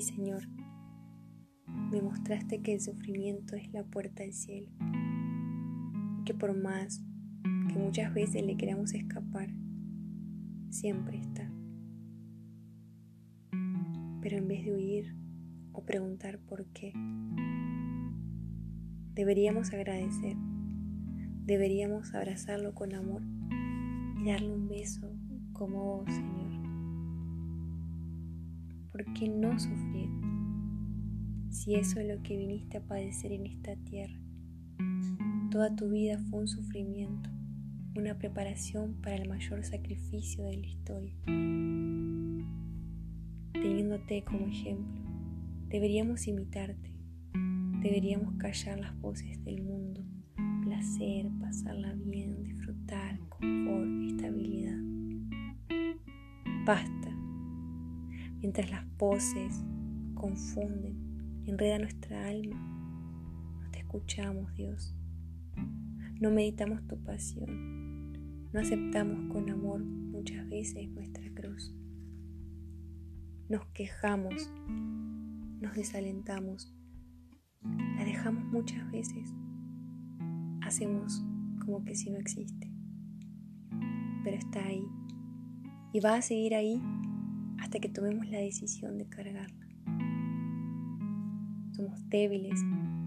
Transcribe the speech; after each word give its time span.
Señor, 0.00 0.48
me 1.90 2.02
mostraste 2.02 2.60
que 2.60 2.74
el 2.74 2.80
sufrimiento 2.80 3.56
es 3.56 3.72
la 3.72 3.84
puerta 3.84 4.22
al 4.22 4.32
cielo 4.32 4.70
y 6.18 6.24
que 6.24 6.34
por 6.34 6.56
más 6.56 7.02
que 7.68 7.78
muchas 7.78 8.12
veces 8.14 8.44
le 8.44 8.56
queramos 8.56 8.94
escapar, 8.94 9.48
siempre 10.70 11.18
está. 11.18 11.50
Pero 14.20 14.36
en 14.36 14.48
vez 14.48 14.64
de 14.64 14.74
huir 14.74 15.16
o 15.72 15.84
preguntar 15.84 16.38
por 16.38 16.66
qué, 16.66 16.92
deberíamos 19.14 19.72
agradecer, 19.72 20.36
deberíamos 21.44 22.14
abrazarlo 22.14 22.74
con 22.74 22.94
amor 22.94 23.22
y 24.20 24.26
darle 24.26 24.52
un 24.52 24.68
beso 24.68 25.10
como 25.52 25.84
vos, 25.84 26.06
Señor. 26.06 26.47
¿Por 28.98 29.14
qué 29.14 29.28
no 29.28 29.56
sufrir? 29.60 30.10
Si 31.50 31.76
eso 31.76 32.00
es 32.00 32.08
lo 32.08 32.20
que 32.24 32.36
viniste 32.36 32.78
a 32.78 32.80
padecer 32.80 33.30
en 33.30 33.46
esta 33.46 33.76
tierra. 33.76 34.18
Toda 35.52 35.76
tu 35.76 35.88
vida 35.88 36.18
fue 36.28 36.40
un 36.40 36.48
sufrimiento, 36.48 37.30
una 37.94 38.18
preparación 38.18 38.94
para 39.00 39.14
el 39.14 39.28
mayor 39.28 39.64
sacrificio 39.64 40.42
de 40.46 40.56
la 40.56 40.66
historia. 40.66 41.14
Teniéndote 43.52 44.24
como 44.24 44.48
ejemplo, 44.48 45.00
deberíamos 45.68 46.26
imitarte, 46.26 46.92
deberíamos 47.80 48.34
callar 48.34 48.80
las 48.80 49.00
voces 49.00 49.44
del 49.44 49.62
mundo, 49.62 50.02
placer, 50.64 51.30
pasarla 51.40 51.94
bien, 51.94 52.42
disfrutar, 52.42 53.20
confort, 53.28 54.10
estabilidad. 54.10 54.76
Basta, 56.66 56.97
mientras 58.48 58.70
las 58.70 58.96
voces 58.96 59.62
confunden, 60.14 61.42
enredan 61.44 61.82
nuestra 61.82 62.28
alma, 62.28 62.56
no 63.62 63.70
te 63.70 63.80
escuchamos, 63.80 64.54
Dios. 64.54 64.96
No 66.18 66.30
meditamos 66.30 66.80
tu 66.88 66.96
pasión, 67.04 68.14
no 68.50 68.58
aceptamos 68.58 69.30
con 69.30 69.50
amor 69.50 69.84
muchas 69.84 70.48
veces 70.48 70.88
nuestra 70.88 71.30
cruz. 71.34 71.76
Nos 73.50 73.66
quejamos, 73.74 74.50
nos 75.60 75.74
desalentamos, 75.74 76.74
la 77.98 78.04
dejamos 78.06 78.46
muchas 78.46 78.90
veces, 78.90 79.30
hacemos 80.62 81.22
como 81.66 81.84
que 81.84 81.94
si 81.94 82.08
no 82.08 82.18
existe, 82.18 82.72
pero 84.24 84.38
está 84.38 84.64
ahí 84.64 84.86
y 85.92 86.00
va 86.00 86.14
a 86.14 86.22
seguir 86.22 86.54
ahí 86.54 86.80
hasta 87.60 87.78
que 87.78 87.88
tomemos 87.88 88.28
la 88.28 88.38
decisión 88.38 88.98
de 88.98 89.06
cargarla. 89.06 89.66
Somos 91.72 92.08
débiles, 92.08 92.60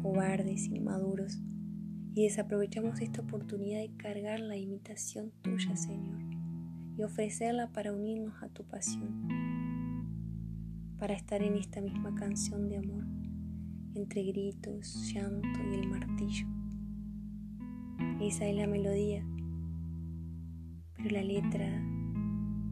cobardes, 0.00 0.66
inmaduros 0.66 1.40
y 2.14 2.22
desaprovechamos 2.24 3.00
esta 3.00 3.22
oportunidad 3.22 3.80
de 3.80 3.90
cargar 3.96 4.40
la 4.40 4.56
imitación 4.56 5.32
tuya, 5.42 5.74
Señor, 5.76 6.22
y 6.96 7.02
ofrecerla 7.02 7.72
para 7.72 7.92
unirnos 7.92 8.40
a 8.42 8.48
tu 8.48 8.64
pasión, 8.64 9.28
para 10.98 11.14
estar 11.14 11.42
en 11.42 11.56
esta 11.56 11.80
misma 11.80 12.14
canción 12.14 12.68
de 12.68 12.76
amor, 12.78 13.04
entre 13.94 14.22
gritos, 14.22 15.12
llanto 15.12 15.48
y 15.70 15.74
el 15.74 15.88
martillo. 15.88 16.46
Esa 18.20 18.46
es 18.46 18.56
la 18.56 18.66
melodía, 18.66 19.26
pero 20.96 21.10
la 21.10 21.22
letra 21.24 21.66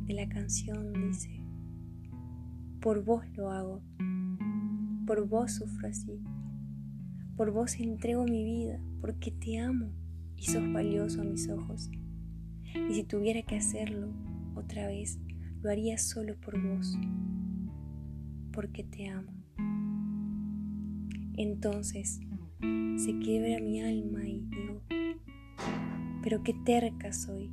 de 0.07 0.15
la 0.15 0.29
canción 0.29 0.93
dice, 0.93 1.42
por 2.83 3.03
vos 3.03 3.25
lo 3.35 3.51
hago, 3.51 3.81
por 5.07 5.27
vos 5.27 5.53
sufro 5.55 5.89
así 5.89 6.21
por 7.37 7.51
vos 7.51 7.79
entrego 7.81 8.25
mi 8.25 8.45
vida, 8.45 8.79
porque 9.01 9.31
te 9.31 9.59
amo 9.59 9.91
y 10.37 10.45
sos 10.45 10.73
valioso 10.73 11.23
a 11.23 11.25
mis 11.25 11.49
ojos. 11.49 11.91
Y 12.89 12.95
si 12.95 13.05
tuviera 13.05 13.43
que 13.43 13.57
hacerlo 13.57 14.13
otra 14.55 14.87
vez, 14.87 15.19
lo 15.61 15.71
haría 15.71 15.99
solo 15.99 16.37
por 16.41 16.61
vos, 16.61 16.99
porque 18.53 18.85
te 18.85 19.09
amo. 19.09 19.33
Entonces 21.37 22.21
se 22.97 23.19
quiebra 23.19 23.61
mi 23.61 23.81
alma 23.81 24.29
y 24.29 24.47
digo, 24.47 24.83
pero 26.23 26.43
qué 26.43 26.55
terca 26.65 27.13
soy, 27.13 27.51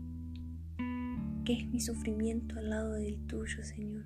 qué 1.46 1.54
es 1.54 1.68
mi 1.70 1.80
sufrimiento 1.80 2.60
al 2.60 2.70
lado 2.70 2.94
del 2.94 3.26
tuyo, 3.26 3.64
Señor. 3.64 4.06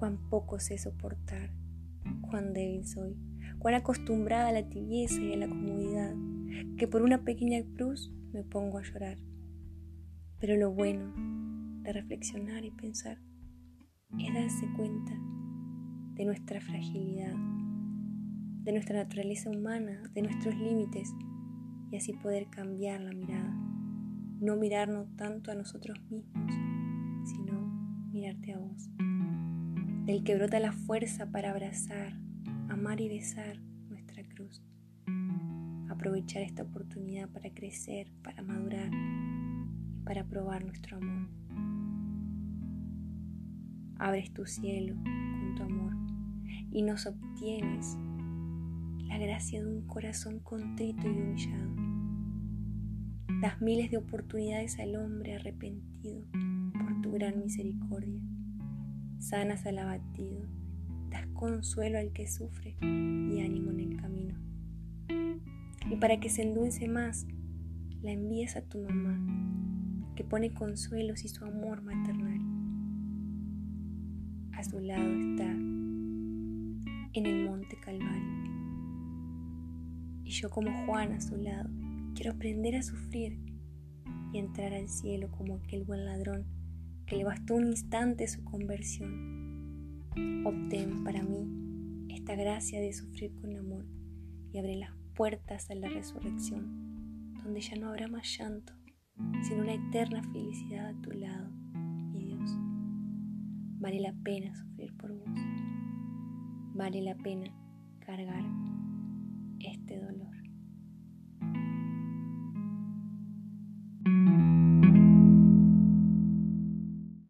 Cuán 0.00 0.16
poco 0.30 0.58
sé 0.58 0.78
soportar, 0.78 1.50
cuán 2.22 2.54
débil 2.54 2.86
soy 2.86 3.18
cuán 3.58 3.74
acostumbrada 3.74 4.48
a 4.48 4.52
la 4.52 4.66
tibieza 4.66 5.20
y 5.20 5.34
a 5.34 5.36
la 5.36 5.46
comodidad, 5.46 6.14
que 6.78 6.88
por 6.88 7.02
una 7.02 7.22
pequeña 7.22 7.60
cruz 7.76 8.10
me 8.32 8.42
pongo 8.42 8.78
a 8.78 8.82
llorar. 8.82 9.18
Pero 10.38 10.56
lo 10.56 10.72
bueno 10.72 11.12
de 11.82 11.92
reflexionar 11.92 12.64
y 12.64 12.70
pensar 12.70 13.18
es 14.18 14.32
darse 14.32 14.66
cuenta 14.74 15.12
de 16.14 16.24
nuestra 16.24 16.62
fragilidad, 16.62 17.34
de 18.62 18.72
nuestra 18.72 19.04
naturaleza 19.04 19.50
humana, 19.50 20.02
de 20.14 20.22
nuestros 20.22 20.56
límites, 20.56 21.12
y 21.90 21.96
así 21.96 22.14
poder 22.14 22.48
cambiar 22.48 23.02
la 23.02 23.12
mirada. 23.12 23.54
No 24.40 24.56
mirarnos 24.56 25.14
tanto 25.16 25.50
a 25.50 25.54
nosotros 25.54 26.00
mismos, 26.08 26.50
sino 27.26 28.08
mirarte 28.10 28.54
a 28.54 28.58
vos, 28.58 28.88
del 30.06 30.24
que 30.24 30.34
brota 30.34 30.58
la 30.60 30.72
fuerza 30.72 31.30
para 31.30 31.50
abrazar, 31.50 32.18
amar 32.68 33.00
y 33.00 33.08
besar 33.08 33.60
nuestra 33.88 34.22
cruz. 34.24 34.62
Aprovechar 35.88 36.42
esta 36.42 36.62
oportunidad 36.62 37.28
para 37.28 37.50
crecer, 37.50 38.10
para 38.22 38.42
madurar 38.42 38.90
y 38.92 40.02
para 40.04 40.24
probar 40.24 40.64
nuestro 40.64 40.96
amor. 40.96 41.28
Abres 43.98 44.32
tu 44.32 44.46
cielo 44.46 44.94
con 44.94 45.54
tu 45.56 45.62
amor 45.62 45.92
y 46.70 46.82
nos 46.82 47.06
obtienes 47.06 47.98
la 49.06 49.18
gracia 49.18 49.62
de 49.62 49.68
un 49.68 49.86
corazón 49.86 50.38
contrito 50.38 51.06
y 51.06 51.10
humillado. 51.10 51.74
Das 53.42 53.60
miles 53.60 53.90
de 53.90 53.98
oportunidades 53.98 54.78
al 54.78 54.96
hombre 54.96 55.34
arrepentido 55.34 56.24
por 56.78 57.00
tu 57.02 57.12
gran 57.12 57.40
misericordia. 57.40 58.20
Sanas 59.20 59.66
al 59.66 59.78
abatido 59.78 60.40
das 61.10 61.26
consuelo 61.34 61.98
al 61.98 62.10
que 62.12 62.26
sufre 62.26 62.74
y 62.80 63.40
ánimo 63.40 63.70
en 63.70 63.80
el 63.80 63.96
camino. 64.00 64.34
Y 65.90 65.96
para 65.96 66.18
que 66.18 66.30
se 66.30 66.42
endulce 66.42 66.88
más, 66.88 67.26
la 68.00 68.12
envías 68.12 68.56
a 68.56 68.62
tu 68.62 68.78
mamá, 68.78 69.20
que 70.16 70.24
pone 70.24 70.54
consuelos 70.54 71.22
y 71.24 71.28
su 71.28 71.44
amor 71.44 71.82
maternal. 71.82 72.40
A 74.52 74.64
su 74.64 74.80
lado 74.80 75.02
está 75.02 75.50
en 75.52 77.26
el 77.26 77.44
monte 77.44 77.76
Calvario. 77.78 78.50
Y 80.24 80.30
yo 80.30 80.48
como 80.48 80.86
Juan 80.86 81.12
a 81.12 81.20
su 81.20 81.36
lado, 81.36 81.68
quiero 82.14 82.32
aprender 82.32 82.74
a 82.76 82.82
sufrir 82.82 83.38
y 84.32 84.38
entrar 84.38 84.72
al 84.72 84.88
cielo 84.88 85.30
como 85.30 85.56
aquel 85.56 85.84
buen 85.84 86.06
ladrón 86.06 86.59
que 87.10 87.16
le 87.16 87.24
bastó 87.24 87.56
un 87.56 87.66
instante 87.66 88.28
su 88.28 88.44
conversión 88.44 90.06
Obtén 90.46 91.02
para 91.02 91.24
mí 91.24 92.06
esta 92.08 92.36
gracia 92.36 92.80
de 92.80 92.92
sufrir 92.92 93.34
con 93.34 93.56
amor 93.56 93.84
y 94.52 94.58
abre 94.58 94.76
las 94.76 94.92
puertas 95.14 95.70
a 95.70 95.74
la 95.74 95.88
resurrección, 95.88 97.34
donde 97.42 97.60
ya 97.60 97.76
no 97.76 97.88
habrá 97.88 98.08
más 98.08 98.26
llanto, 98.36 98.72
sino 99.42 99.62
una 99.62 99.74
eterna 99.74 100.22
felicidad 100.32 100.88
a 100.88 101.00
tu 101.00 101.10
lado, 101.10 101.50
mi 102.12 102.26
Dios. 102.26 102.50
Vale 103.80 104.00
la 104.00 104.14
pena 104.24 104.54
sufrir 104.54 104.96
por 104.96 105.12
vos. 105.12 105.40
Vale 106.74 107.02
la 107.02 107.16
pena 107.16 107.52
cargar 108.00 108.44